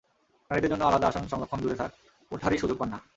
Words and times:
নারীদের 0.51 0.71
জন্য 0.71 0.83
আলাদা 0.83 1.07
আসন 1.07 1.23
সংরক্ষণ 1.27 1.59
দূরে 1.61 1.75
থাক, 1.75 1.91
ওঠারই 2.31 2.57
সুযোগ 2.57 2.77
পান 2.77 2.89
না। 2.89 2.99